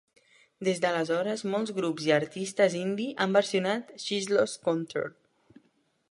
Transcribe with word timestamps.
Des 0.67 0.79
d'aleshores, 0.83 1.43
molts 1.55 1.73
grups 1.79 2.07
i 2.07 2.13
artistes 2.15 2.77
indie 2.79 3.11
han 3.25 3.35
versionat 3.39 3.91
She's 4.05 4.31
Lost 4.37 4.61
Control. 4.71 5.13